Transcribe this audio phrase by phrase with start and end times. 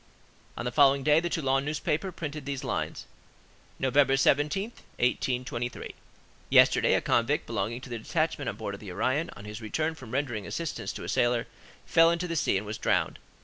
[0.57, 3.05] On the following day the Toulon newspaper printed these lines:—
[3.77, 3.93] "Nov.
[3.95, 4.63] 17,
[4.97, 5.93] 1823.
[6.49, 9.93] Yesterday, a convict belonging to the detachment on board of the Orion, on his return
[9.93, 11.45] from rendering assistance to a sailor,
[11.85, 13.19] fell into the sea and was drowned.